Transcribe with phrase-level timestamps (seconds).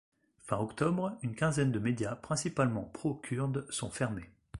[0.47, 4.31] Fin octobre, une quinzaine de média principalement pro-Kurde sont fermés.